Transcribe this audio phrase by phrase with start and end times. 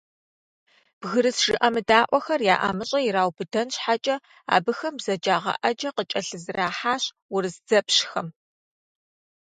[0.99, 4.15] «Бгырыс жыӀэмыдаӀуэхэр» я ӀэмыщӀэ ираубыдэн щхьэкӀэ,
[4.55, 8.27] абыхэм бзаджагъэ Ӏэджэ къыкӀэлъызэрахьащ урыс дзэпщхэм.